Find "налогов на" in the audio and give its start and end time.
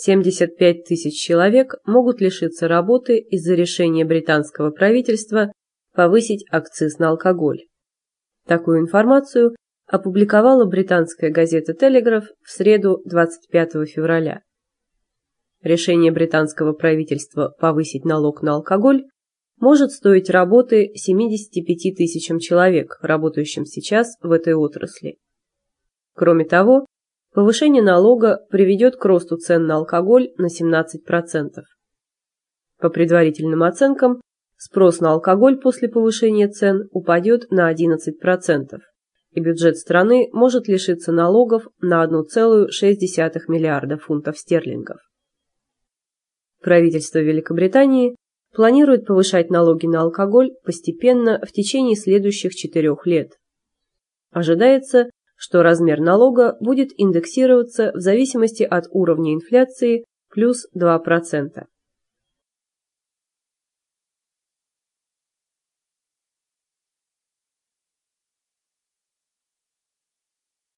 41.12-42.04